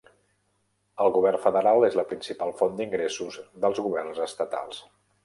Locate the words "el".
1.03-1.11